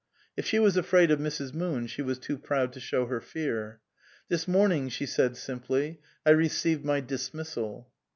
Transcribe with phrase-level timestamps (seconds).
[0.35, 1.53] If she was afraid of Mrs.
[1.53, 3.81] Moon she was too proud to show her fear."
[4.29, 7.87] This morning," she said simply," I received my dismissal."